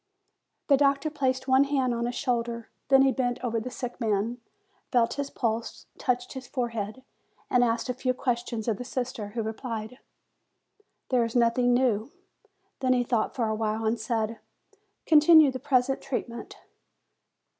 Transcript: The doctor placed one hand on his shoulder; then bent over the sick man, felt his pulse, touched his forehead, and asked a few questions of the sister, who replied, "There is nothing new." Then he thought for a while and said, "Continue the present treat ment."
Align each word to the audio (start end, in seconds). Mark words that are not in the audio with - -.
The 0.67 0.77
doctor 0.77 1.11
placed 1.11 1.47
one 1.47 1.65
hand 1.65 1.93
on 1.93 2.07
his 2.07 2.15
shoulder; 2.15 2.71
then 2.87 3.13
bent 3.13 3.39
over 3.43 3.59
the 3.59 3.69
sick 3.69 4.01
man, 4.01 4.39
felt 4.91 5.13
his 5.13 5.29
pulse, 5.29 5.85
touched 5.99 6.33
his 6.33 6.47
forehead, 6.47 7.03
and 7.51 7.63
asked 7.63 7.87
a 7.87 7.93
few 7.93 8.11
questions 8.15 8.67
of 8.67 8.77
the 8.77 8.83
sister, 8.83 9.27
who 9.35 9.43
replied, 9.43 9.99
"There 11.09 11.23
is 11.23 11.35
nothing 11.35 11.75
new." 11.75 12.11
Then 12.79 12.93
he 12.93 13.03
thought 13.03 13.35
for 13.35 13.47
a 13.47 13.53
while 13.53 13.85
and 13.85 13.99
said, 13.99 14.39
"Continue 15.05 15.51
the 15.51 15.59
present 15.59 16.01
treat 16.01 16.27
ment." 16.27 16.57